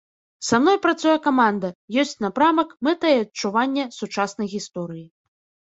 Са 0.45 0.59
мной 0.61 0.77
працуе 0.85 1.13
каманда, 1.25 1.69
ёсць 2.05 2.17
напрамак, 2.25 2.73
мэта 2.89 3.13
і 3.19 3.21
адчуванне 3.27 3.87
сучаснай 3.99 4.53
гісторыі. 4.59 5.07